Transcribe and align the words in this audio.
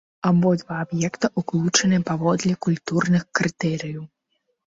Абодва 0.27 0.73
аб'екта 0.83 1.27
ўключаны 1.41 1.99
паводле 2.09 2.53
культурных 2.67 3.23
крытэрыяў. 3.41 4.03